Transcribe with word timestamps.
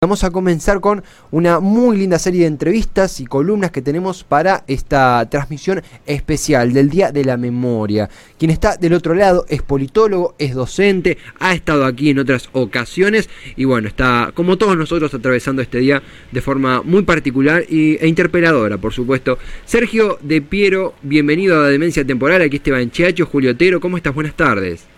Vamos 0.00 0.22
a 0.22 0.30
comenzar 0.30 0.80
con 0.80 1.02
una 1.32 1.58
muy 1.58 1.96
linda 1.96 2.20
serie 2.20 2.42
de 2.42 2.46
entrevistas 2.46 3.18
y 3.18 3.26
columnas 3.26 3.72
que 3.72 3.82
tenemos 3.82 4.22
para 4.22 4.62
esta 4.68 5.28
transmisión 5.28 5.82
especial 6.06 6.72
del 6.72 6.88
Día 6.88 7.10
de 7.10 7.24
la 7.24 7.36
Memoria. 7.36 8.08
Quien 8.38 8.52
está 8.52 8.76
del 8.76 8.92
otro 8.92 9.14
lado 9.14 9.44
es 9.48 9.60
politólogo, 9.60 10.36
es 10.38 10.54
docente, 10.54 11.18
ha 11.40 11.52
estado 11.52 11.84
aquí 11.84 12.10
en 12.10 12.20
otras 12.20 12.48
ocasiones 12.52 13.28
y 13.56 13.64
bueno, 13.64 13.88
está 13.88 14.30
como 14.34 14.56
todos 14.56 14.76
nosotros 14.76 15.12
atravesando 15.12 15.62
este 15.62 15.78
día 15.78 16.00
de 16.30 16.42
forma 16.42 16.80
muy 16.82 17.02
particular 17.02 17.64
e 17.68 18.06
interpeladora, 18.06 18.78
por 18.78 18.92
supuesto. 18.92 19.36
Sergio 19.64 20.18
De 20.22 20.40
Piero, 20.40 20.94
bienvenido 21.02 21.60
a 21.60 21.66
Demencia 21.66 22.06
Temporal, 22.06 22.40
aquí 22.42 22.58
Esteban 22.58 22.92
Chiacho, 22.92 23.26
Julio 23.26 23.50
Otero, 23.50 23.80
¿cómo 23.80 23.96
estás? 23.96 24.14
Buenas 24.14 24.36
tardes. 24.36 24.97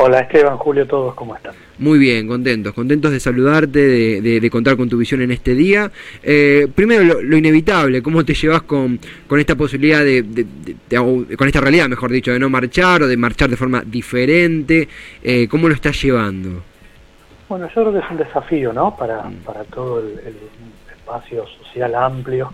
Hola 0.00 0.20
Esteban, 0.20 0.56
Julio, 0.58 0.86
todos, 0.86 1.12
¿cómo 1.16 1.34
están? 1.34 1.54
Muy 1.78 1.98
bien, 1.98 2.28
contentos, 2.28 2.72
contentos 2.72 3.10
de 3.10 3.18
saludarte, 3.18 4.20
de, 4.20 4.48
contar 4.48 4.76
con 4.76 4.88
tu 4.88 4.96
visión 4.96 5.22
en 5.22 5.32
este 5.32 5.56
día. 5.56 5.90
Eh, 6.22 6.68
primero, 6.72 7.02
lo, 7.02 7.36
inevitable, 7.36 8.00
¿cómo 8.00 8.24
te 8.24 8.32
llevas 8.32 8.62
con, 8.62 9.00
con 9.26 9.40
esta 9.40 9.56
posibilidad 9.56 10.04
de, 10.04 10.24
con 11.36 11.48
esta 11.48 11.60
realidad, 11.60 11.88
mejor 11.88 12.12
dicho, 12.12 12.30
de 12.30 12.38
no 12.38 12.48
marchar 12.48 13.02
o 13.02 13.08
de 13.08 13.16
marchar 13.16 13.50
de 13.50 13.56
forma 13.56 13.82
diferente? 13.84 14.88
Eh, 15.20 15.48
¿Cómo 15.48 15.66
lo 15.68 15.74
estás 15.74 16.00
llevando? 16.00 16.62
Bueno, 17.48 17.66
yo 17.66 17.82
creo 17.82 17.92
que 17.92 17.98
es 17.98 18.10
un 18.12 18.18
desafío, 18.18 18.72
¿no? 18.72 18.96
Para, 18.96 19.24
mm. 19.24 19.34
para 19.44 19.64
todo 19.64 19.98
el, 19.98 20.36
espacio 20.96 21.44
social 21.60 21.96
amplio 21.96 22.52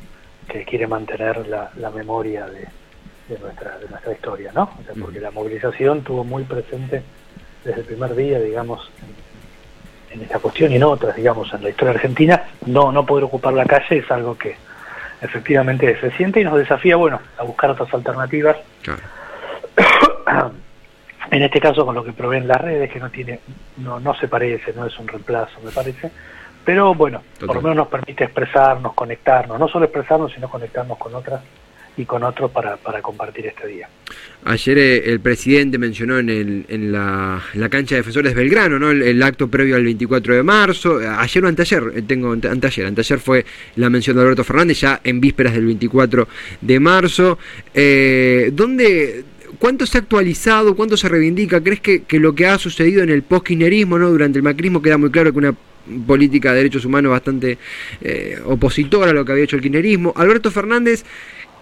que 0.49 0.65
quiere 0.65 0.87
mantener 0.87 1.47
la, 1.47 1.91
memoria 1.91 2.47
de, 2.47 3.39
nuestra, 3.39 3.79
de 3.81 3.89
nuestra 3.91 4.13
historia, 4.15 4.51
¿no? 4.55 4.71
porque 4.99 5.21
mm. 5.21 5.23
la 5.23 5.31
movilización 5.31 6.01
tuvo 6.03 6.25
muy 6.25 6.45
presente 6.45 7.03
desde 7.65 7.81
el 7.81 7.87
primer 7.87 8.15
día, 8.15 8.39
digamos, 8.41 8.91
en, 10.11 10.21
esta 10.21 10.39
cuestión 10.39 10.73
y 10.73 10.77
en 10.77 10.85
otras, 10.85 11.17
digamos, 11.17 11.53
en 11.53 11.63
la 11.63 11.71
historia 11.71 11.95
argentina, 11.95 12.45
no, 12.67 12.93
no 12.93 13.05
poder 13.05 13.25
ocupar 13.25 13.53
la 13.53 13.65
calle 13.65 13.99
es 13.99 14.11
algo 14.11 14.39
que 14.39 14.55
efectivamente 15.21 15.99
se 16.01 16.11
siente 16.13 16.41
y 16.41 16.45
nos 16.45 16.57
desafía, 16.57 16.97
bueno, 16.97 17.21
a 17.39 17.43
buscar 17.43 17.71
otras 17.71 17.93
alternativas. 17.93 18.57
en 21.31 21.43
este 21.43 21.61
caso 21.61 21.85
con 21.85 21.95
lo 21.95 22.05
que 22.05 22.13
proveen 22.13 22.47
las 22.47 22.61
redes, 22.61 22.93
que 22.93 23.01
no 23.01 23.11
tiene, 23.11 23.41
no, 23.79 23.99
no 23.99 24.15
se 24.15 24.29
parece, 24.29 24.73
no 24.75 24.87
es 24.87 24.97
un 24.99 25.09
reemplazo, 25.09 25.59
me 25.65 25.71
parece, 25.71 26.11
pero 26.65 26.95
bueno, 26.95 27.23
por 27.45 27.57
lo 27.57 27.63
menos 27.63 27.77
nos 27.77 27.89
permite 27.89 28.25
expresarnos, 28.25 28.95
conectarnos, 28.95 29.59
no 29.59 29.69
solo 29.69 29.87
expresarnos, 29.87 30.33
sino 30.33 30.49
conectarnos 30.49 30.97
con 30.97 31.15
otras 31.15 31.43
y 31.97 32.05
con 32.05 32.23
otros 32.25 32.51
para, 32.51 32.77
para 32.77 33.03
compartir 33.03 33.47
este 33.47 33.67
día. 33.67 33.89
Ayer 34.47 34.77
eh, 34.77 35.11
el 35.11 35.21
presidente 35.21 35.79
mencionó 35.79 36.19
en, 36.19 36.29
el, 36.29 36.67
en, 36.69 36.93
la, 36.93 37.43
cancha 37.71 37.95
de 37.95 38.01
defensores 38.01 38.35
Belgrano, 38.35 38.79
¿no? 38.79 38.91
El, 38.91 39.23
acto 39.23 39.49
previo 39.49 39.77
al 39.77 39.85
24 39.85 40.35
de 40.35 40.43
marzo, 40.43 40.99
ayer 40.99 41.45
o 41.45 41.49
anteayer, 41.49 41.93
eh, 41.97 42.03
tengo 42.03 42.31
anteayer, 42.33 42.87
anteayer 42.87 43.19
fue 43.21 43.47
la 43.77 43.89
mención 43.89 44.17
de 44.17 44.23
Alberto 44.23 44.45
Fernández, 44.45 44.81
ya 44.81 45.01
en 45.03 45.21
vísperas 45.21 45.55
del 45.55 45.65
24 45.65 46.29
de 46.61 46.81
marzo. 46.81 47.39
Eh, 47.73 48.51
¿Dónde 48.53 49.25
¿Cuánto 49.59 49.87
se 49.87 49.99
ha 49.99 50.01
actualizado? 50.01 50.75
¿Cuánto 50.77 50.97
se 50.97 51.09
reivindica? 51.09 51.63
¿Crees 51.63 51.81
que, 51.81 52.05
lo 52.19 52.35
que 52.35 52.47
ha 52.47 52.59
sucedido 52.59 53.03
en 53.03 53.11
el 53.11 53.23
post-kirchnerismo, 53.23 53.99
¿no? 53.99 54.11
durante 54.11 54.39
el 54.39 54.43
macrismo, 54.43 54.83
queda 54.83 54.99
muy 54.99 55.11
claro 55.11 55.33
que 55.33 55.39
una 55.39 55.55
política 56.07 56.51
de 56.51 56.59
derechos 56.59 56.85
humanos 56.85 57.11
bastante 57.11 57.59
eh, 58.01 58.39
opositora 58.45 59.11
a 59.11 59.15
lo 59.15 59.25
que 59.25 59.33
había 59.33 59.45
hecho 59.45 59.57
el 59.57 59.63
kirchnerismo? 59.63 60.13
Alberto 60.17 60.51
Fernández 60.51 61.05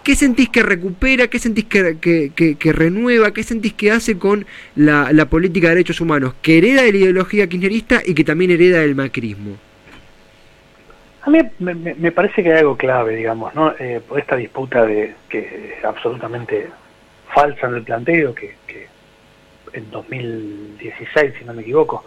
¿Qué 0.03 0.15
sentís 0.15 0.49
que 0.49 0.63
recupera? 0.63 1.29
¿Qué 1.29 1.39
sentís 1.39 1.65
que, 1.65 2.73
renueva? 2.73 3.31
¿Qué 3.31 3.41
sentís 3.41 3.73
que 3.73 3.91
hace 3.91 4.17
con 4.17 4.45
la, 4.75 5.25
política 5.29 5.69
de 5.69 5.75
derechos 5.75 6.01
humanos? 6.01 6.33
Que 6.41 6.57
hereda 6.57 6.81
de 6.81 6.91
la 6.91 6.97
ideología 6.97 7.47
kirchnerista 7.47 8.01
y 8.05 8.13
que 8.13 8.25
también 8.25 8.51
hereda 8.51 8.79
del 8.79 8.95
macrismo. 8.95 9.55
A 11.21 11.29
mí 11.29 11.39
me, 11.59 12.11
parece 12.11 12.43
que 12.43 12.51
hay 12.51 12.59
algo 12.59 12.75
clave, 12.75 13.15
digamos, 13.15 13.55
¿no? 13.55 13.73
Eh, 13.79 14.01
por 14.05 14.19
esta 14.19 14.35
disputa 14.35 14.85
de 14.85 15.15
que 15.29 15.77
absolutamente 15.81 16.67
falsa 17.33 17.67
en 17.67 17.75
el 17.75 17.83
planteo, 17.83 18.35
que, 18.35 18.55
en 19.71 19.89
2016, 19.89 21.33
si 21.39 21.45
no 21.45 21.53
me 21.53 21.61
equivoco, 21.61 22.03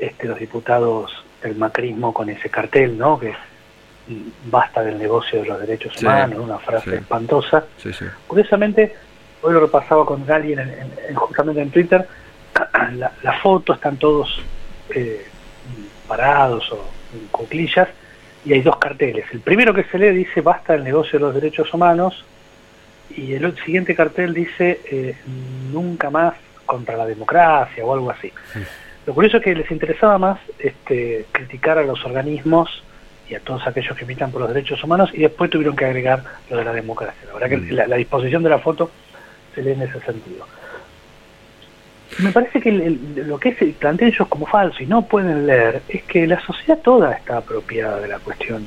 este, 0.00 0.26
los 0.26 0.40
diputados 0.40 1.24
del 1.40 1.54
macrismo 1.54 2.12
con 2.12 2.28
ese 2.30 2.50
cartel, 2.50 2.98
¿no? 2.98 3.20
Que 3.20 3.32
basta 4.50 4.82
del 4.82 4.98
negocio 4.98 5.42
de 5.42 5.48
los 5.48 5.60
derechos 5.60 6.00
humanos, 6.00 6.38
una 6.38 6.58
frase 6.58 6.96
espantosa. 6.96 7.64
Curiosamente, 8.26 8.94
hoy 9.42 9.52
lo 9.52 9.60
repasaba 9.60 10.04
con 10.04 10.30
alguien 10.30 10.58
en, 10.60 11.14
justamente 11.14 11.62
en 11.62 11.70
Twitter, 11.70 12.06
la, 13.22 13.32
foto 13.42 13.74
están 13.74 13.96
todos 13.96 14.40
eh, 14.94 15.26
parados 16.06 16.70
o 16.72 16.84
en 17.14 17.26
cuclillas 17.28 17.88
y 18.44 18.52
hay 18.52 18.62
dos 18.62 18.76
carteles. 18.76 19.24
El 19.32 19.40
primero 19.40 19.72
que 19.72 19.84
se 19.84 19.98
lee 19.98 20.10
dice 20.10 20.40
basta 20.40 20.74
del 20.74 20.84
negocio 20.84 21.18
de 21.18 21.24
los 21.24 21.34
derechos 21.34 21.72
humanos 21.72 22.24
y 23.16 23.34
el 23.34 23.56
siguiente 23.64 23.94
cartel 23.94 24.34
dice 24.34 24.80
eh, 24.90 25.16
nunca 25.72 26.10
más 26.10 26.34
contra 26.66 26.96
la 26.96 27.06
democracia 27.06 27.84
o 27.84 27.92
algo 27.92 28.10
así. 28.10 28.32
Lo 29.06 29.14
curioso 29.14 29.38
es 29.38 29.42
que 29.42 29.54
les 29.54 29.70
interesaba 29.70 30.18
más 30.18 30.38
este, 30.58 31.26
criticar 31.32 31.78
a 31.78 31.82
los 31.82 32.04
organismos 32.04 32.82
y 33.32 33.34
a 33.34 33.40
todos 33.40 33.66
aquellos 33.66 33.96
que 33.96 34.04
militan 34.04 34.30
por 34.30 34.42
los 34.42 34.52
derechos 34.52 34.84
humanos 34.84 35.10
y 35.14 35.20
después 35.20 35.50
tuvieron 35.50 35.74
que 35.74 35.86
agregar 35.86 36.22
lo 36.50 36.58
de 36.58 36.64
la 36.64 36.72
democracia. 36.72 37.22
La 37.26 37.32
verdad 37.32 37.48
que 37.48 37.72
la, 37.72 37.96
disposición 37.96 38.42
de 38.42 38.50
la 38.50 38.58
foto 38.58 38.90
se 39.54 39.62
lee 39.62 39.72
en 39.72 39.82
ese 39.82 40.00
sentido. 40.00 40.46
Me 42.18 42.30
parece 42.30 42.60
que 42.60 42.70
lo 42.70 43.38
que 43.38 43.48
es, 43.48 43.74
plantean 43.76 44.10
ellos 44.12 44.28
como 44.28 44.44
falso 44.44 44.82
y 44.82 44.86
no 44.86 45.06
pueden 45.06 45.46
leer 45.46 45.80
es 45.88 46.02
que 46.02 46.26
la 46.26 46.38
sociedad 46.44 46.78
toda 46.82 47.12
está 47.12 47.38
apropiada 47.38 48.00
de 48.00 48.08
la 48.08 48.18
cuestión 48.18 48.66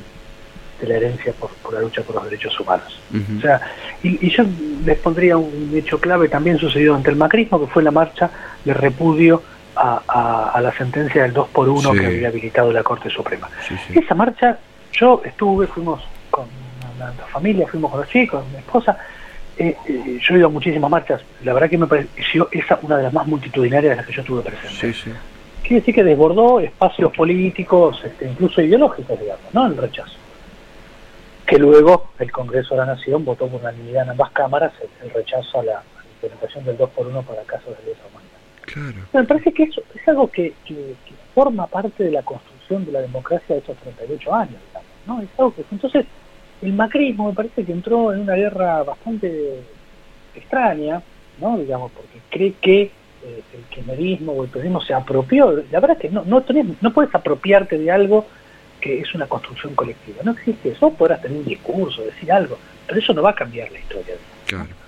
de 0.82 0.88
la 0.88 0.96
herencia 0.96 1.32
por, 1.34 1.52
la 1.72 1.82
lucha 1.82 2.02
por 2.02 2.16
los 2.16 2.26
derechos 2.26 2.60
humanos. 2.60 3.00
O 3.38 3.42
sea, 3.42 3.62
y, 4.02 4.28
yo 4.30 4.44
les 4.84 4.98
pondría 4.98 5.38
un 5.38 5.72
hecho 5.76 6.02
clave 6.02 6.28
también 6.28 6.58
sucedido 6.58 6.96
ante 6.96 7.12
el 7.12 7.18
macrismo, 7.18 7.60
que 7.60 7.72
fue 7.72 7.84
la 7.84 7.92
marcha 7.92 8.32
de 8.66 8.74
repudio 8.74 9.44
a, 9.76 10.60
la 10.62 10.72
sentencia 10.78 11.24
del 11.24 11.34
2 11.34 11.50
por 11.50 11.70
1 11.70 11.92
que 11.94 12.06
había 12.06 12.28
habilitado 12.30 12.72
la 12.72 12.84
Corte 12.84 13.10
Suprema. 13.10 13.50
Esa 13.94 14.16
marcha, 14.16 14.58
yo 14.92 15.22
estuve, 15.24 15.68
fuimos 15.68 16.02
con 16.30 16.46
la, 17.00 17.12
familia, 17.28 17.68
fuimos 17.68 17.92
con 17.92 18.02
los 18.02 18.10
chicos, 18.10 18.44
mi 18.52 18.58
esposa, 18.58 18.98
eh, 19.58 19.76
eh, 19.88 20.20
yo 20.22 20.36
he 20.36 20.38
ido 20.38 20.48
a 20.48 20.50
muchísimas 20.50 20.90
marchas, 20.90 21.22
la 21.44 21.54
verdad 21.54 21.70
que 21.70 21.78
me 21.78 21.88
pareció 21.88 22.50
esa 22.52 22.80
una 22.82 22.98
de 22.98 23.04
las 23.04 23.14
más 23.14 23.26
multitudinarias 23.28 23.92
de 23.92 23.96
las 23.98 24.06
que 24.06 24.14
yo 24.14 24.24
tuve 24.24 24.42
presente. 24.42 25.14
Quiere 25.62 25.80
decir 25.80 25.96
que 25.96 26.04
desbordó 26.04 26.60
espacios 26.60 27.12
políticos, 27.14 28.00
este, 28.06 28.30
incluso 28.30 28.62
ideológicos, 28.62 29.20
digamos, 29.20 29.52
¿no? 29.52 29.66
El 29.66 29.78
rechazo. 29.78 30.14
Que 31.46 31.58
luego 31.58 32.12
el 32.20 32.32
Congreso 32.32 32.76
de 32.76 32.82
la 32.82 32.86
Nación 32.86 33.26
votó 33.26 33.48
por 33.48 33.62
unanimidad 33.62 34.04
en 34.04 34.10
ambas 34.12 34.32
cámaras 34.32 34.74
el, 35.02 35.10
rechazo 35.10 35.62
a 35.62 35.64
la, 35.64 35.84
implementación 36.22 36.66
del 36.66 36.78
2 36.78 36.90
por 36.92 37.08
1 37.08 37.22
para 37.24 37.42
casos 37.44 37.76
de 37.80 37.92
lesa 37.92 38.04
me 39.14 39.24
parece 39.24 39.54
que 39.54 39.64
eso 39.64 39.82
es 39.94 40.08
algo 40.08 40.30
que, 40.30 40.54
forma 41.34 41.68
parte 41.68 42.04
de 42.04 42.12
la 42.12 42.24
construcción 42.24 42.86
de 42.86 42.94
la 42.94 43.02
democracia 43.02 43.56
de 43.56 43.62
esos 43.62 43.76
38 43.78 44.34
años, 44.34 44.62
¿no? 45.06 45.22
Es 45.22 45.28
algo 45.38 45.54
que, 45.54 45.66
entonces, 45.70 46.06
el 46.62 46.74
macrismo 46.74 47.28
me 47.28 47.36
parece 47.36 47.66
que 47.66 47.74
entró 47.74 48.14
en 48.14 48.22
una 48.22 48.36
guerra 48.36 48.84
bastante 48.84 49.60
extraña, 50.34 51.02
¿no? 51.40 51.58
Digamos, 51.58 51.92
porque 51.92 52.20
cree 52.30 52.54
que 52.54 52.82
eh, 52.84 53.42
el 53.54 53.64
kirchnerismo 53.66 54.32
o 54.32 54.44
el 54.44 54.50
periodismo 54.50 54.82
se 54.82 54.94
apropió. 54.94 55.52
La 55.72 55.80
verdad 55.82 55.98
es 55.98 56.04
que 56.04 56.10
no, 56.10 56.24
no, 56.26 56.44
no 56.82 56.94
puedes 56.94 57.14
apropiarte 57.14 57.78
de 57.78 57.92
algo 57.92 58.26
que 58.80 59.02
es 59.02 59.14
una 59.14 59.28
construcción 59.28 59.76
colectiva. 59.76 60.20
No 60.24 60.32
existe 60.32 60.70
eso. 60.70 60.92
Podrás 60.92 61.22
tener 61.22 61.38
un 61.38 61.46
discurso, 61.46 62.02
decir 62.04 62.32
algo, 62.32 62.58
pero 62.88 63.00
eso 63.00 63.14
no 63.14 63.22
va 63.22 63.32
a 63.32 63.36
cambiar 63.36 63.72
la 63.72 63.80
historia. 63.80 64.16
Claro 64.46 64.85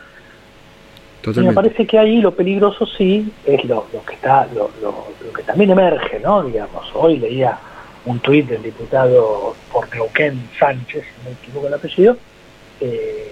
me 1.36 1.54
parece 1.54 1.86
que 1.86 2.00
ahí 2.00 2.22
lo 2.22 2.34
peligroso 2.34 2.86
sí 2.86 3.32
es 3.46 3.64
lo, 3.66 3.86
que 4.06 4.14
está, 4.14 4.48
lo, 4.54 4.72
que 5.36 5.44
también 5.44 5.72
emerge, 5.72 6.20
¿no? 6.20 6.44
Digamos, 6.44 6.86
hoy 6.94 7.18
leía 7.18 7.58
un 8.06 8.20
tuit 8.20 8.48
del 8.48 8.64
diputado 8.64 9.56
por 9.72 9.94
Neuquén 9.94 10.50
Sánchez, 10.58 11.04
si 11.04 11.24
no 11.24 11.30
me 11.30 11.36
equivoco 11.36 11.68
el 11.68 11.74
apellido, 11.74 12.18
eh, 12.80 13.32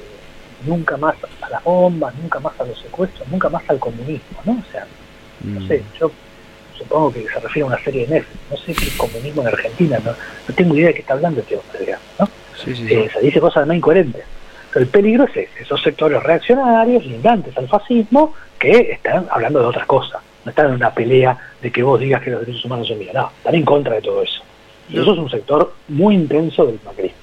nunca 0.65 0.97
más 0.97 1.15
a 1.41 1.49
las 1.49 1.63
bombas, 1.63 2.13
nunca 2.15 2.39
más 2.39 2.59
a 2.59 2.65
los 2.65 2.77
secuestros, 2.79 3.27
nunca 3.29 3.49
más 3.49 3.63
al 3.69 3.79
comunismo, 3.79 4.39
¿no? 4.43 4.53
O 4.53 4.71
sea, 4.71 4.85
no 5.43 5.61
mm. 5.61 5.67
sé, 5.67 5.83
yo 5.99 6.11
supongo 6.77 7.13
que 7.13 7.23
se 7.23 7.39
refiere 7.39 7.61
a 7.61 7.67
una 7.67 7.83
serie 7.83 8.05
de 8.05 8.15
Netflix, 8.15 8.39
no 8.51 8.57
sé 8.57 8.71
es 8.71 8.95
comunismo 8.97 9.41
en 9.43 9.47
Argentina, 9.47 9.99
no, 10.03 10.11
no 10.11 10.55
tengo 10.55 10.75
idea 10.75 10.87
de 10.87 10.95
qué 10.95 11.01
está 11.01 11.13
hablando 11.13 11.39
este 11.39 11.55
hombre, 11.55 11.79
digamos, 11.79 12.05
¿no? 12.19 12.29
Eh, 12.67 13.09
se 13.13 13.21
dice 13.21 13.39
cosas 13.39 13.67
no 13.67 13.73
incoherentes 13.73 14.23
el 14.75 14.87
peligro 14.87 15.23
es 15.25 15.31
ese, 15.31 15.49
esos 15.61 15.81
sectores 15.81 16.21
reaccionarios, 16.21 17.05
lindantes 17.05 17.57
al 17.57 17.67
fascismo, 17.67 18.33
que 18.59 18.91
están 18.91 19.27
hablando 19.29 19.59
de 19.59 19.65
otras 19.65 19.85
cosas. 19.85 20.21
No 20.43 20.49
están 20.49 20.67
en 20.67 20.73
una 20.73 20.93
pelea 20.93 21.37
de 21.61 21.71
que 21.71 21.81
vos 21.81 21.99
digas 21.99 22.21
que 22.21 22.29
los 22.31 22.41
derechos 22.41 22.65
humanos 22.65 22.87
son 22.87 22.99
míos. 22.99 23.13
No, 23.13 23.31
están 23.37 23.55
en 23.55 23.65
contra 23.65 23.95
de 23.95 24.01
todo 24.01 24.21
eso. 24.21 24.41
Y 24.89 24.99
eso 24.99 25.13
es 25.13 25.17
un 25.17 25.29
sector 25.29 25.73
muy 25.87 26.15
intenso 26.15 26.65
del 26.65 26.79
macrismo. 26.85 27.14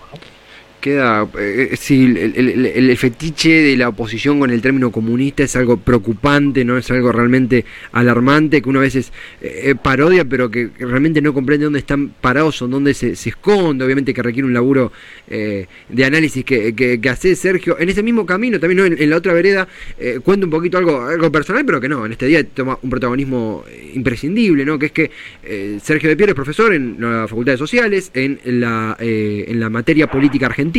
Queda, 0.82 1.28
eh, 1.38 1.74
sí, 1.78 2.04
el, 2.04 2.96
fetiche 2.98 3.62
de 3.62 3.76
la 3.76 3.88
oposición 3.88 4.40
con 4.40 4.50
el 4.50 4.60
término 4.60 4.90
comunista 4.90 5.44
es 5.44 5.54
algo 5.54 5.76
preocupante, 5.76 6.64
no 6.64 6.76
es 6.76 6.90
algo 6.90 7.12
realmente 7.12 7.64
alarmante, 7.92 8.60
que 8.60 8.68
uno 8.68 8.80
a 8.80 8.82
veces 8.82 9.12
eh, 9.40 9.74
parodia, 9.80 10.24
pero 10.24 10.50
que, 10.50 10.70
realmente 10.78 11.22
no 11.22 11.32
comprende 11.32 11.64
dónde 11.64 11.78
están 11.78 12.08
parados 12.08 12.60
o 12.62 12.68
dónde 12.68 12.94
se, 12.94 13.12
esconde, 13.12 13.84
obviamente 13.84 14.12
que 14.12 14.22
requiere 14.22 14.44
un 14.44 14.52
laburo 14.52 14.92
eh, 15.28 15.66
de 15.88 16.04
análisis 16.04 16.44
que, 16.44 16.74
que, 16.74 17.08
hace 17.08 17.36
Sergio. 17.36 17.78
En 17.78 17.88
ese 17.88 18.02
mismo 18.02 18.26
camino, 18.26 18.58
también 18.58 18.96
en, 18.98 19.10
la 19.10 19.16
otra 19.16 19.32
vereda, 19.32 19.68
cuento 20.24 20.46
un 20.46 20.50
poquito 20.50 20.78
algo, 20.78 21.02
algo 21.02 21.30
personal, 21.30 21.64
pero 21.64 21.80
que 21.80 21.88
no, 21.88 22.04
en 22.04 22.12
este 22.12 22.26
día 22.26 22.42
toma 22.42 22.76
un 22.82 22.90
protagonismo 22.90 23.64
imprescindible, 23.94 24.64
¿no? 24.64 24.78
que 24.80 24.86
es 24.86 24.92
que 24.92 25.10
Sergio 25.80 26.08
de 26.08 26.16
Piero 26.16 26.32
es 26.32 26.36
profesor 26.36 26.74
en 26.74 26.96
la 26.98 27.28
Facultad 27.28 27.52
de 27.52 27.58
Sociales, 27.58 28.10
en 28.14 28.40
la, 28.44 28.96
en 28.98 29.60
la 29.60 29.70
materia 29.70 30.08
política 30.08 30.46
argentina, 30.46 30.71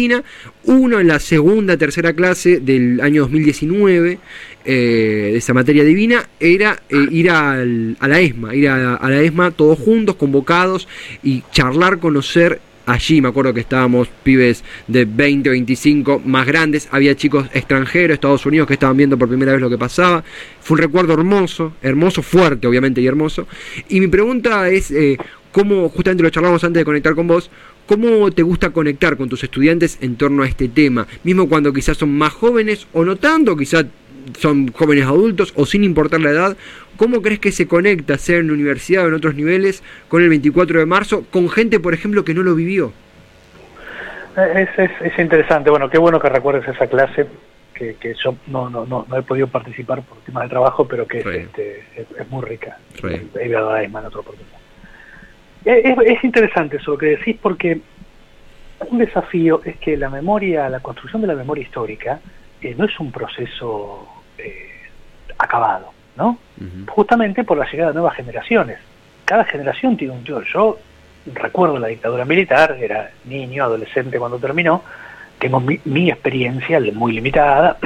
uno 0.66 1.00
en 1.00 1.08
la 1.08 1.20
segunda, 1.20 1.78
tercera 1.78 2.14
clase 2.14 2.60
del 2.60 3.02
año 3.02 3.22
2019 3.24 4.20
eh, 4.66 5.30
de 5.34 5.38
esa 5.38 5.54
materia 5.54 5.84
divina, 5.84 6.30
era 6.40 6.82
eh, 6.90 6.96
ir 7.12 7.30
a 7.30 7.58
la 7.64 8.20
ESMA, 8.20 8.56
ir 8.56 8.70
a, 8.70 9.00
la 9.02 9.22
ESMA 9.22 9.52
todos 9.52 9.78
juntos, 9.78 10.16
convocados 10.16 10.88
y 11.22 11.44
charlar, 11.52 12.00
conocer 12.00 12.62
allí 12.86 13.22
me 13.22 13.30
acuerdo 13.30 13.54
que 13.54 13.62
estábamos 13.62 14.10
pibes 14.24 14.64
de 14.88 15.06
20, 15.06 15.50
25 15.50 16.22
más 16.26 16.46
grandes, 16.46 16.88
había 16.92 17.16
chicos 17.16 17.48
extranjeros, 17.54 18.16
Estados 18.16 18.46
Unidos, 18.46 18.68
que 18.68 18.74
estaban 18.74 18.98
viendo 18.98 19.18
por 19.18 19.30
primera 19.30 19.54
vez 19.54 19.62
lo 19.62 19.70
que 19.70 19.78
pasaba. 19.78 20.24
Fue 20.62 20.76
un 20.76 20.82
recuerdo 20.82 21.14
hermoso, 21.14 21.74
hermoso, 21.82 22.22
fuerte 22.22 22.68
obviamente 22.68 23.02
y 23.02 23.08
hermoso. 23.08 23.48
Y 23.90 24.00
mi 24.00 24.08
pregunta 24.08 24.70
es, 24.70 24.92
eh, 24.92 25.18
¿cómo, 25.54 25.88
justamente 25.88 26.24
lo 26.24 26.30
charlamos 26.30 26.62
antes 26.66 26.82
de 26.82 26.86
conectar 26.86 27.16
con 27.16 27.28
vos, 27.28 27.50
¿Cómo 27.86 28.32
te 28.32 28.44
gusta 28.44 28.70
conectar 28.70 29.18
con 29.18 29.28
tus 29.28 29.44
estudiantes 29.44 29.98
en 30.02 30.16
torno 30.16 30.44
a 30.44 30.48
este 30.48 30.70
tema? 30.70 31.06
Mismo 31.24 31.50
cuando 31.50 31.74
quizás 31.74 31.98
son 31.98 32.18
más 32.18 32.32
jóvenes 32.32 32.88
o 32.94 33.04
no 33.04 33.18
tanto, 33.18 33.58
quizás 33.58 33.86
son 34.40 34.72
jóvenes 34.72 35.06
adultos 35.06 35.52
o 35.58 35.66
sin 35.66 35.84
importar 35.84 36.22
la 36.22 36.30
edad, 36.30 36.58
¿cómo 36.96 37.22
crees 37.22 37.40
que 37.40 37.52
se 37.52 37.68
conecta, 37.68 38.18
sea 38.18 38.38
en 38.38 38.48
la 38.48 38.54
universidad 38.54 39.04
o 39.04 39.10
en 39.10 39.16
otros 39.16 39.36
niveles, 39.36 39.84
con 40.08 40.24
el 40.24 40.30
24 40.30 40.80
de 40.80 40.86
marzo, 40.86 41.26
con 41.30 41.50
gente, 41.50 41.82
por 41.82 41.94
ejemplo, 41.94 42.24
que 42.24 42.34
no 42.34 42.42
lo 42.42 42.56
vivió? 42.56 42.94
Es, 44.56 44.70
es, 44.78 45.20
interesante, 45.20 45.70
bueno, 45.70 45.90
qué 45.90 45.98
bueno 45.98 46.22
que 46.22 46.30
recuerdes 46.30 46.66
esa 46.68 46.88
clase, 46.88 47.28
que, 47.74 47.96
que 47.96 48.14
yo 48.24 48.36
no, 48.48 48.70
no, 48.70 48.86
no, 48.86 49.06
he 49.18 49.24
podido 49.24 49.48
participar 49.48 50.04
por 50.04 50.20
temas 50.20 50.44
de 50.44 50.50
trabajo, 50.50 50.88
pero 50.88 51.06
que 51.06 51.20
es, 51.20 51.26
este, 51.26 51.84
es, 51.96 52.30
muy 52.30 52.44
rica. 52.46 52.78
He 53.04 53.48
ido 53.48 53.70
a 53.70 53.84
en 53.84 53.94
otra 53.94 54.22
oportunidad. 54.22 54.63
Es, 55.66 56.24
interesante 56.24 56.78
eso 56.78 56.98
que 56.98 57.18
decís 57.18 57.38
porque 57.42 57.80
un 58.90 58.98
desafío 58.98 59.62
es 59.64 59.78
que 59.78 59.96
la 59.96 60.10
memoria, 60.10 60.68
la 60.70 60.82
construcción 60.82 61.22
de 61.22 61.28
la 61.28 61.36
memoria 61.36 61.64
histórica 61.64 62.20
eh, 62.62 62.76
no 62.78 62.86
es 62.86 63.00
un 63.00 63.12
proceso 63.12 64.08
eh, 64.38 64.70
acabado, 65.38 65.92
¿no? 66.18 66.38
Justamente 66.88 67.44
por 67.44 67.58
la 67.58 67.70
llegada 67.70 67.92
de 67.92 67.96
nuevas 67.96 68.16
generaciones. 68.16 68.80
Cada 69.26 69.46
generación 69.46 69.96
tiene 69.96 70.14
un 70.14 70.24
yo. 70.24 70.42
Yo 70.42 70.80
recuerdo 71.34 71.80
la 71.80 71.88
dictadura 71.88 72.26
militar, 72.26 72.78
era 72.80 73.12
niño, 73.26 73.64
adolescente 73.64 74.20
cuando 74.20 74.40
terminó, 74.40 74.84
tengo 75.40 75.62
mi, 75.62 76.10
experiencia 76.10 76.80
muy 76.94 77.14
limitada 77.14 77.78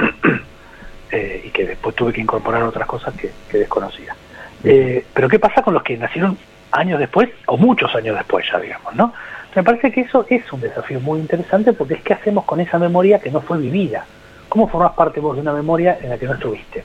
eh, 1.12 1.42
y 1.46 1.50
que 1.50 1.66
después 1.66 1.94
tuve 1.94 2.12
que 2.12 2.20
incorporar 2.20 2.62
otras 2.64 2.86
cosas 2.86 3.14
que, 3.14 3.30
que 3.48 3.58
desconocía. 3.58 4.16
pero 4.62 5.28
¿qué 5.28 5.38
pasa 5.38 5.62
con 5.62 5.74
los 5.74 5.84
que 5.84 5.96
nacieron 5.96 6.36
años 6.70 6.98
después, 6.98 7.28
o 7.46 7.56
muchos 7.56 7.94
años 7.94 8.16
después 8.16 8.46
ya, 8.50 8.58
digamos, 8.58 8.94
¿no? 8.94 9.12
Me 9.54 9.62
parece 9.62 9.90
que 9.90 10.02
eso 10.02 10.24
es 10.28 10.52
un 10.52 10.60
desafío 10.60 11.00
muy 11.00 11.18
interesante 11.18 11.72
porque 11.72 11.94
es 11.94 12.02
qué 12.02 12.14
hacemos 12.14 12.44
con 12.44 12.60
esa 12.60 12.78
memoria 12.78 13.18
que 13.18 13.30
no 13.30 13.40
fue 13.40 13.58
vivida. 13.58 14.04
¿Cómo 14.48 14.68
formas 14.68 14.92
parte 14.92 15.20
vos 15.20 15.34
de 15.34 15.42
una 15.42 15.52
memoria 15.52 15.98
en 16.00 16.10
la 16.10 16.18
que 16.18 16.26
no 16.26 16.34
estuviste? 16.34 16.84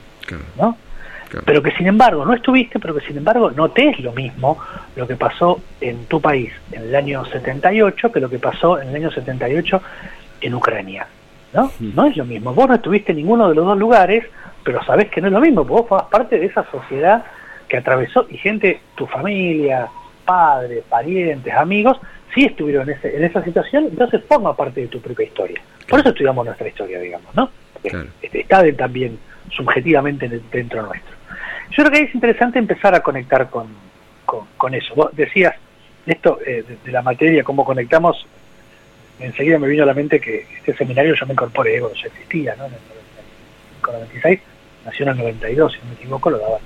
¿no? 0.58 0.76
Pero 1.44 1.62
que 1.62 1.72
sin 1.72 1.86
embargo 1.86 2.24
no 2.24 2.32
estuviste, 2.34 2.78
pero 2.78 2.94
que 2.94 3.04
sin 3.06 3.16
embargo 3.16 3.50
no 3.50 3.70
te 3.70 3.90
es 3.90 4.00
lo 4.00 4.12
mismo 4.12 4.58
lo 4.96 5.06
que 5.06 5.16
pasó 5.16 5.60
en 5.80 6.06
tu 6.06 6.20
país 6.20 6.52
en 6.72 6.82
el 6.82 6.94
año 6.94 7.24
78 7.24 8.12
que 8.12 8.20
lo 8.20 8.28
que 8.28 8.38
pasó 8.38 8.80
en 8.80 8.88
el 8.88 8.96
año 8.96 9.10
78 9.10 9.82
en 10.40 10.54
Ucrania. 10.54 11.06
¿no? 11.52 11.70
No 11.80 12.06
es 12.06 12.16
lo 12.16 12.24
mismo. 12.24 12.52
Vos 12.54 12.68
no 12.68 12.74
estuviste 12.74 13.12
en 13.12 13.18
ninguno 13.18 13.48
de 13.48 13.54
los 13.54 13.64
dos 13.64 13.78
lugares, 13.78 14.24
pero 14.62 14.84
sabés 14.84 15.10
que 15.10 15.20
no 15.20 15.28
es 15.28 15.32
lo 15.32 15.40
mismo. 15.40 15.64
Vos 15.64 15.86
formas 15.88 16.08
parte 16.08 16.38
de 16.38 16.46
esa 16.46 16.64
sociedad 16.70 17.24
que 17.68 17.76
atravesó 17.76 18.26
y 18.30 18.36
gente, 18.38 18.80
tu 18.94 19.06
familia, 19.06 19.88
padres, 20.24 20.84
parientes, 20.88 21.52
amigos, 21.54 21.98
sí 22.34 22.44
estuvieron 22.44 22.88
en, 22.88 22.96
ese, 22.96 23.16
en 23.16 23.24
esa 23.24 23.42
situación, 23.44 23.84
entonces 23.84 24.22
forma 24.24 24.56
parte 24.56 24.82
de 24.82 24.88
tu 24.88 25.00
propia 25.00 25.26
historia. 25.26 25.60
Por 25.88 26.00
eso 26.00 26.08
estudiamos 26.10 26.44
nuestra 26.44 26.68
historia, 26.68 26.98
digamos, 26.98 27.34
¿no? 27.34 27.50
Este, 28.22 28.40
está 28.40 28.64
también 28.76 29.18
subjetivamente 29.50 30.28
dentro 30.50 30.82
nuestro. 30.82 31.14
Yo 31.70 31.84
creo 31.84 31.90
que 31.90 32.02
es 32.08 32.14
interesante 32.14 32.58
empezar 32.58 32.94
a 32.94 33.00
conectar 33.00 33.50
con, 33.50 33.68
con, 34.56 34.74
eso. 34.74 34.94
Vos 34.94 35.10
decías 35.12 35.54
esto 36.06 36.38
eh, 36.46 36.64
de, 36.84 36.92
la 36.92 37.02
materia, 37.02 37.44
cómo 37.44 37.64
conectamos, 37.64 38.26
enseguida 39.20 39.58
me 39.58 39.68
vino 39.68 39.82
a 39.82 39.86
la 39.86 39.94
mente 39.94 40.20
que 40.20 40.46
este 40.56 40.74
seminario 40.74 41.14
yo 41.14 41.26
me 41.26 41.32
incorporé, 41.32 41.78
cuando 41.80 41.98
ya 41.98 42.08
existía, 42.08 42.56
¿no? 42.56 42.66
En 42.66 42.72
el 42.72 42.80
96, 43.82 44.40
nació 44.86 45.04
en 45.04 45.12
el 45.12 45.18
92, 45.18 45.72
si 45.72 45.78
no 45.78 45.84
me 45.86 45.94
equivoco, 45.94 46.30
lo 46.30 46.38
daban 46.38 46.60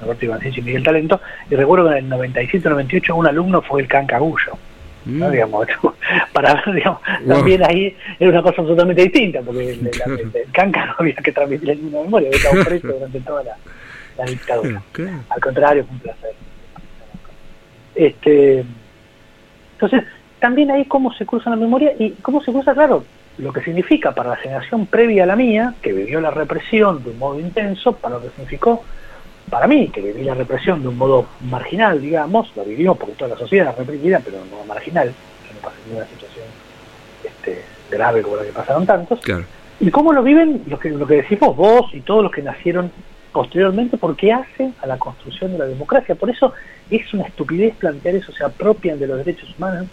Roberto 0.00 0.24
Ivancich 0.24 0.58
y 0.58 0.62
Miguel 0.62 0.82
Talento, 0.82 1.20
y 1.50 1.54
recuerdo 1.54 1.90
que 1.90 1.98
en 1.98 2.12
el 2.12 2.18
97-98 2.18 3.14
un 3.14 3.26
alumno 3.26 3.62
fue 3.62 3.82
el 3.82 3.88
Cancagullo. 3.88 4.58
¿no? 5.04 5.28
Mm. 5.28 5.32
Digamos, 5.32 5.66
para 6.32 6.62
también 7.26 7.64
ahí 7.64 7.96
era 8.18 8.30
una 8.30 8.42
cosa 8.42 8.62
totalmente 8.62 9.02
distinta, 9.02 9.40
porque 9.40 9.70
el, 9.70 9.90
Canca 10.52 10.86
no 10.86 10.94
había 10.98 11.14
que 11.14 11.32
transmitir 11.32 11.76
ninguna 11.76 12.04
memoria, 12.04 12.28
había 12.28 12.38
estado 12.38 12.64
preso 12.64 12.88
durante 12.88 13.20
toda 13.20 13.42
la, 13.44 14.24
dictadura. 14.24 14.82
Al 15.28 15.40
contrario, 15.40 15.84
fue 15.84 15.94
un 15.94 16.00
placer. 16.00 16.30
Este, 17.94 18.64
entonces, 19.72 20.04
también 20.40 20.70
ahí 20.70 20.84
cómo 20.84 21.12
se 21.12 21.24
cruza 21.24 21.50
la 21.50 21.56
memoria 21.56 21.92
y 21.98 22.10
cómo 22.22 22.42
se 22.42 22.52
cruza, 22.52 22.74
claro, 22.74 23.04
lo 23.38 23.52
que 23.52 23.62
significa 23.62 24.12
para 24.12 24.30
la 24.30 24.36
generación 24.36 24.86
previa 24.86 25.22
a 25.22 25.26
la 25.26 25.36
mía, 25.36 25.74
que 25.80 25.92
vivió 25.92 26.20
la 26.20 26.30
represión 26.30 27.02
de 27.02 27.10
un 27.10 27.18
modo 27.18 27.40
intenso, 27.40 27.92
para 27.92 28.16
lo 28.16 28.22
que 28.22 28.30
significó 28.30 28.84
para 29.48 29.66
mí, 29.66 29.88
que 29.88 30.00
viví 30.00 30.22
la 30.22 30.34
represión 30.34 30.82
de 30.82 30.88
un 30.88 30.96
modo 30.96 31.26
marginal, 31.42 32.00
digamos, 32.00 32.54
lo 32.56 32.64
vivimos 32.64 32.96
porque 32.98 33.14
toda 33.14 33.30
la 33.30 33.36
sociedad 33.36 33.70
es 33.70 33.78
reprimida, 33.78 34.20
pero 34.24 34.38
de 34.38 34.42
un 34.44 34.50
modo 34.50 34.64
marginal, 34.64 35.08
yo 35.08 35.54
no 35.54 35.60
pasé 35.60 35.76
ninguna 35.86 36.06
situación 36.06 36.46
este, 37.24 37.62
grave 37.90 38.22
como 38.22 38.36
la 38.36 38.44
que 38.44 38.52
pasaron 38.52 38.86
tantos, 38.86 39.20
y 39.80 39.90
cómo 39.90 40.12
lo 40.12 40.22
viven 40.22 40.64
lo 40.66 40.78
que, 40.78 40.90
lo 40.90 41.06
que 41.06 41.16
decimos 41.16 41.56
vos 41.56 41.90
y 41.92 42.00
todos 42.00 42.22
los 42.22 42.32
que 42.32 42.42
nacieron 42.42 42.90
posteriormente, 43.32 43.96
porque 43.96 44.32
hacen 44.32 44.74
a 44.82 44.86
la 44.86 44.98
construcción 44.98 45.52
de 45.52 45.58
la 45.58 45.66
democracia. 45.66 46.14
Por 46.14 46.30
eso 46.30 46.52
es 46.90 47.14
una 47.14 47.24
estupidez 47.24 47.76
plantear 47.76 48.16
eso, 48.16 48.32
se 48.32 48.44
apropian 48.44 48.98
de 48.98 49.06
los 49.06 49.18
derechos 49.18 49.54
humanos. 49.56 49.86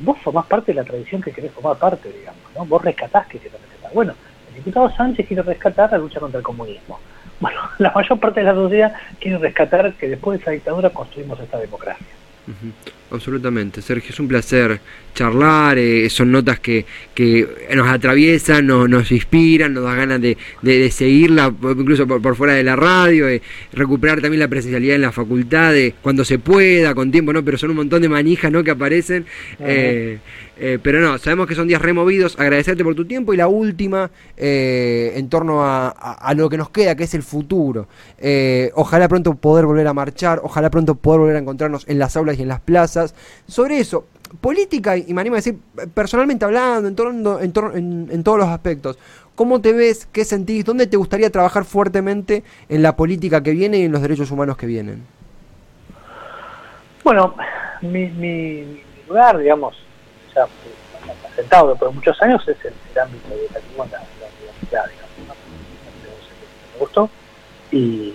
Vos 0.00 0.18
formás 0.18 0.46
parte 0.46 0.72
de 0.72 0.76
la 0.76 0.84
tradición 0.84 1.22
que 1.22 1.32
querés 1.32 1.52
formar 1.52 1.78
parte, 1.78 2.12
digamos, 2.12 2.42
¿no? 2.54 2.66
Vos 2.66 2.82
rescatás 2.82 3.26
que 3.26 3.38
querés 3.38 3.58
rescatar. 3.60 3.92
Bueno, 3.94 4.12
el 4.48 4.54
diputado 4.56 4.90
Sánchez 4.90 5.26
quiere 5.26 5.42
rescatar 5.42 5.90
la 5.90 5.98
lucha 5.98 6.20
contra 6.20 6.38
el 6.38 6.44
comunismo 6.44 6.98
la 7.78 7.92
mayor 7.92 8.18
parte 8.20 8.40
de 8.40 8.46
la 8.46 8.54
sociedad 8.54 8.92
quiere 9.20 9.38
rescatar 9.38 9.92
que 9.94 10.08
después 10.08 10.38
de 10.38 10.42
esa 10.42 10.50
dictadura 10.50 10.90
construimos 10.90 11.40
esta 11.40 11.58
democracia. 11.58 12.06
Absolutamente, 13.10 13.80
Sergio, 13.80 14.10
es 14.10 14.20
un 14.20 14.28
placer 14.28 14.80
charlar, 15.14 15.78
eh, 15.78 16.10
son 16.10 16.30
notas 16.30 16.60
que, 16.60 16.84
que 17.14 17.48
nos 17.74 17.88
atraviesan, 17.88 18.66
nos, 18.66 18.88
nos 18.88 19.10
inspiran, 19.10 19.72
nos 19.72 19.84
da 19.84 19.94
ganas 19.94 20.20
de, 20.20 20.36
de, 20.60 20.90
seguirla, 20.90 21.52
incluso 21.62 22.06
por, 22.06 22.36
fuera 22.36 22.52
de 22.52 22.62
la 22.62 22.76
radio, 22.76 23.26
de 23.26 23.40
recuperar 23.72 24.20
también 24.20 24.40
la 24.40 24.48
presencialidad 24.48 24.96
en 24.96 25.02
la 25.02 25.12
facultad, 25.12 25.72
de 25.72 25.94
cuando 26.02 26.24
se 26.24 26.38
pueda, 26.38 26.94
con 26.94 27.10
tiempo, 27.10 27.32
¿no? 27.32 27.42
Pero 27.42 27.56
son 27.56 27.70
un 27.70 27.76
montón 27.76 28.02
de 28.02 28.10
manijas, 28.10 28.52
¿no? 28.52 28.62
Que 28.62 28.72
aparecen. 28.72 29.24
Eh, 30.60 30.78
pero 30.82 31.00
no, 31.00 31.18
sabemos 31.18 31.46
que 31.46 31.54
son 31.54 31.68
días 31.68 31.80
removidos. 31.80 32.38
Agradecerte 32.38 32.82
por 32.82 32.94
tu 32.94 33.04
tiempo 33.04 33.32
y 33.32 33.36
la 33.36 33.48
última 33.48 34.10
eh, 34.36 35.12
en 35.14 35.28
torno 35.28 35.60
a, 35.62 36.34
lo 36.36 36.48
que 36.48 36.56
nos 36.56 36.70
queda, 36.70 36.96
que 36.96 37.04
es 37.04 37.14
el 37.14 37.22
futuro. 37.22 37.86
Eh, 38.18 38.70
ojalá 38.74 39.08
pronto 39.08 39.34
poder 39.34 39.66
volver 39.66 39.86
a 39.86 39.94
marchar, 39.94 40.40
ojalá 40.42 40.70
pronto 40.70 40.96
poder 40.96 41.20
volver 41.20 41.36
a 41.36 41.38
encontrarnos 41.38 41.84
en 41.88 41.98
las 41.98 42.16
aulas 42.16 42.37
y 42.38 42.42
en 42.42 42.48
las 42.48 42.60
plazas. 42.60 43.14
Sobre 43.46 43.78
eso, 43.78 44.06
política, 44.40 44.96
y 44.96 45.12
me 45.14 45.20
animo 45.20 45.34
a 45.34 45.38
decir, 45.38 45.58
personalmente 45.94 46.44
hablando, 46.44 46.88
en, 47.40 47.52
en, 47.74 48.08
en 48.10 48.24
todos 48.24 48.38
los 48.38 48.48
aspectos, 48.48 48.98
¿cómo 49.34 49.60
te 49.60 49.72
ves? 49.72 50.06
¿Qué 50.12 50.24
sentís? 50.24 50.64
¿Dónde 50.64 50.86
te 50.86 50.96
gustaría 50.96 51.30
trabajar 51.30 51.64
fuertemente 51.64 52.42
en 52.68 52.82
la 52.82 52.96
política 52.96 53.42
que 53.42 53.52
viene 53.52 53.78
y 53.78 53.84
en 53.84 53.92
los 53.92 54.02
derechos 54.02 54.30
humanos 54.30 54.56
que 54.56 54.66
vienen? 54.66 55.04
Bueno, 57.04 57.34
mi, 57.80 58.08
mi 58.08 58.82
lugar, 59.08 59.38
digamos, 59.38 59.76
ya 60.34 60.46
sentado 61.36 61.76
por 61.76 61.92
muchos 61.92 62.20
años 62.20 62.46
es 62.48 62.56
el, 62.64 63.00
ámbito 63.00 63.28
educativo 63.32 63.84
en 63.84 63.90
la, 63.92 64.00
universidad, 64.00 64.86
digamos, 64.90 65.36
me 66.74 66.80
gustó 66.80 67.10
y, 67.70 68.14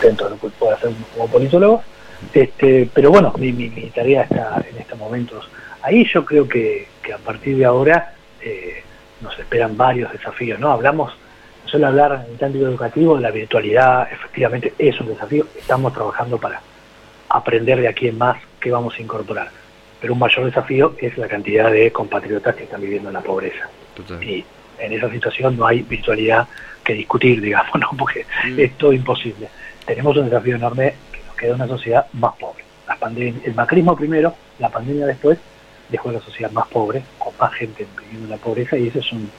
dentro 0.00 0.28
de 0.28 0.34
lo 0.34 0.40
que 0.40 0.48
puedo 0.48 0.74
hacer 0.74 0.90
como 1.14 1.28
politólogo, 1.28 1.82
este, 2.32 2.88
pero 2.92 3.10
bueno, 3.10 3.32
mi, 3.38 3.52
mi, 3.52 3.68
tarea 3.94 4.22
está 4.22 4.62
en 4.70 4.78
estos 4.78 4.98
momentos 4.98 5.48
ahí, 5.82 6.04
yo 6.04 6.24
creo 6.24 6.46
que, 6.46 6.88
que 7.02 7.12
a 7.12 7.18
partir 7.18 7.56
de 7.56 7.64
ahora 7.64 8.14
eh, 8.40 8.82
nos 9.20 9.38
esperan 9.38 9.76
varios 9.76 10.12
desafíos, 10.12 10.58
¿no? 10.58 10.70
Hablamos, 10.70 11.12
solo 11.66 11.86
hablar 11.86 12.26
en 12.28 12.36
el 12.36 12.44
ámbito 12.44 12.66
educativo, 12.66 13.18
la 13.18 13.30
virtualidad 13.30 14.10
efectivamente 14.12 14.74
es 14.78 15.00
un 15.00 15.08
desafío, 15.08 15.46
estamos 15.58 15.92
trabajando 15.92 16.38
para 16.38 16.60
aprender 17.28 17.80
de 17.80 17.88
aquí 17.88 18.08
en 18.08 18.18
más 18.18 18.38
qué 18.60 18.70
vamos 18.70 18.94
a 18.98 19.02
incorporar. 19.02 19.48
Pero 20.00 20.14
un 20.14 20.18
mayor 20.18 20.46
desafío 20.46 20.94
es 20.98 21.16
la 21.18 21.28
cantidad 21.28 21.70
de 21.70 21.92
compatriotas 21.92 22.54
que 22.56 22.64
están 22.64 22.80
viviendo 22.80 23.08
en 23.10 23.14
la 23.14 23.20
pobreza. 23.20 23.68
Y 24.22 24.44
en 24.78 24.92
esa 24.92 25.10
situación 25.10 25.56
no 25.56 25.66
hay 25.66 25.82
virtualidad 25.82 26.48
que 26.82 26.94
discutir, 26.94 27.40
digamos, 27.42 27.78
¿no? 27.78 27.90
porque 27.98 28.24
mm. 28.48 28.58
es 28.58 28.78
todo 28.78 28.92
imposible. 28.92 29.48
Tenemos 29.84 30.16
un 30.16 30.24
desafío 30.26 30.56
enorme 30.56 30.94
queda 31.40 31.54
una 31.54 31.66
sociedad 31.66 32.06
más 32.12 32.34
pobre. 32.36 32.62
La 32.86 32.96
pandemia, 32.96 33.40
el 33.44 33.54
macrismo 33.54 33.96
primero, 33.96 34.34
la 34.58 34.68
pandemia 34.68 35.06
después, 35.06 35.38
dejó 35.88 36.12
la 36.12 36.20
sociedad 36.20 36.50
más 36.52 36.68
pobre, 36.68 37.02
con 37.18 37.32
más 37.40 37.52
gente 37.54 37.86
viviendo 37.98 38.26
en 38.26 38.30
la 38.30 38.36
pobreza, 38.36 38.76
y 38.76 38.88
ese 38.88 39.00
es 39.00 39.12
un, 39.12 39.30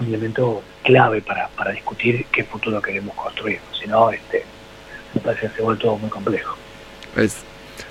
elemento 0.00 0.64
clave 0.82 1.22
para, 1.22 1.46
para 1.56 1.70
discutir 1.70 2.26
qué 2.32 2.42
futuro 2.42 2.82
queremos 2.82 3.14
construir. 3.14 3.60
Si 3.78 3.86
no, 3.86 4.10
este, 4.10 4.42
me 5.14 5.20
parece 5.20 5.46
que 5.46 5.54
se 5.54 5.62
vuelve 5.62 5.80
todo 5.80 5.96
muy 5.96 6.10
complejo. 6.10 6.56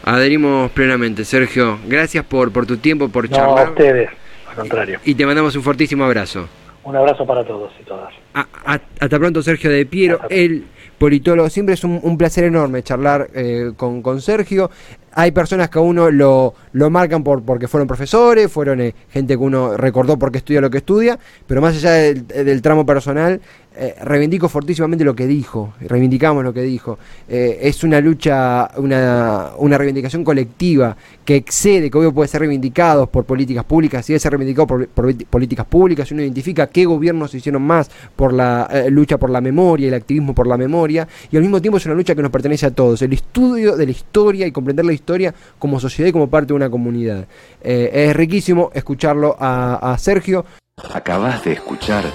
Adherimos 0.03 0.71
plenamente, 0.71 1.23
Sergio. 1.23 1.79
Gracias 1.87 2.25
por, 2.25 2.51
por 2.51 2.65
tu 2.65 2.75
tiempo, 2.75 3.07
por 3.07 3.29
no, 3.29 3.37
charlar. 3.37 3.67
a 3.67 3.69
ustedes, 3.69 4.09
al 4.49 4.55
contrario. 4.55 4.99
Y 5.05 5.15
te 5.15 5.25
mandamos 5.25 5.55
un 5.55 5.63
fortísimo 5.63 6.03
abrazo. 6.03 6.49
Un 6.83 6.97
abrazo 6.97 7.25
para 7.25 7.45
todos 7.45 7.71
y 7.79 7.83
todas. 7.83 8.13
Hasta 8.33 9.19
pronto, 9.19 9.41
Sergio 9.43 9.69
de 9.69 9.85
Piero, 9.85 10.19
el 10.29 10.65
politólogo. 10.97 11.49
Siempre 11.49 11.75
es 11.75 11.83
un, 11.83 12.17
placer 12.17 12.45
enorme 12.45 12.83
charlar 12.83 13.29
eh, 13.33 13.71
con, 13.75 14.01
con 14.01 14.21
Sergio 14.21 14.69
hay 15.13 15.31
personas 15.31 15.69
que 15.69 15.79
a 15.79 15.81
uno 15.81 16.09
lo, 16.09 16.53
lo 16.73 16.89
marcan 16.89 17.23
por, 17.23 17.43
porque 17.43 17.67
fueron 17.67 17.87
profesores, 17.87 18.51
fueron 18.51 18.81
eh, 18.81 18.95
gente 19.09 19.33
que 19.33 19.43
uno 19.43 19.75
recordó 19.75 20.17
porque 20.17 20.37
estudia 20.39 20.61
lo 20.61 20.69
que 20.69 20.77
estudia, 20.77 21.19
pero 21.47 21.61
más 21.61 21.75
allá 21.75 21.91
del, 21.91 22.61
tramo 22.61 22.85
personal, 22.85 23.41
eh, 23.75 23.95
reivindico 24.03 24.49
fortísimamente 24.49 25.03
lo 25.03 25.15
que 25.15 25.27
dijo, 25.27 25.73
reivindicamos 25.81 26.43
lo 26.43 26.53
que 26.53 26.61
dijo. 26.61 26.97
Es 27.27 27.83
una 27.83 27.99
lucha, 27.99 28.69
una, 28.77 29.51
una 29.57 29.77
reivindicación 29.77 30.23
colectiva 30.23 30.95
que 31.25 31.35
excede, 31.35 31.89
que 31.89 31.97
hoy 31.97 32.11
puede 32.11 32.27
ser 32.27 32.41
reivindicado 32.41 33.07
por 33.07 33.25
políticas 33.25 33.63
públicas, 33.65 34.05
si 34.05 34.13
debe 34.13 34.19
ser 34.19 34.31
reivindicado 34.31 34.67
por, 34.67 34.87
políticas 34.87 35.65
públicas, 35.65 36.11
uno 36.11 36.21
identifica 36.21 36.67
qué 36.67 36.85
gobiernos 36.85 37.33
hicieron 37.33 37.61
más 37.61 37.89
por 38.21 38.33
la 38.33 38.69
lucha 38.89 39.17
por 39.17 39.29
la 39.29 39.41
memoria, 39.41 39.87
el 39.87 39.93
activismo 39.95 40.33
por 40.33 40.47
la 40.47 40.55
memoria, 40.55 41.07
y 41.31 41.35
al 41.35 41.41
mismo 41.41 41.59
tiempo 41.59 41.77
es 41.77 41.85
una 41.87 41.95
lucha 41.95 42.15
que 42.15 42.21
nos 42.21 42.31
pertenece 42.31 42.67
a 42.67 42.71
todos, 42.71 43.01
el 43.01 43.13
estudio 43.13 43.75
de 43.75 43.85
la 43.85 43.91
historia 43.91 44.45
y 44.45 44.51
comprender 44.51 44.85
la 44.85 44.93
historia 44.93 45.01
historia 45.01 45.33
como 45.59 45.79
sociedad 45.79 46.09
y 46.09 46.11
como 46.13 46.29
parte 46.29 46.47
de 46.47 46.53
una 46.53 46.69
comunidad. 46.69 47.27
Eh, 47.61 47.89
es 47.91 48.15
riquísimo 48.15 48.71
escucharlo 48.73 49.35
a, 49.39 49.93
a 49.93 49.97
Sergio. 49.97 50.45
Acabas 50.93 51.43
de 51.43 51.53
escuchar 51.53 52.05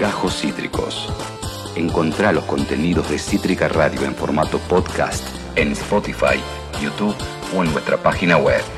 Gajos 0.00 0.40
Cítricos. 0.40 1.12
Encontrá 1.76 2.32
los 2.32 2.44
contenidos 2.44 3.08
de 3.10 3.18
Cítrica 3.18 3.68
Radio 3.68 4.04
en 4.04 4.14
formato 4.14 4.58
podcast 4.68 5.24
en 5.54 5.72
Spotify, 5.72 6.40
YouTube 6.82 7.14
o 7.56 7.62
en 7.62 7.72
nuestra 7.72 7.96
página 7.98 8.36
web. 8.36 8.77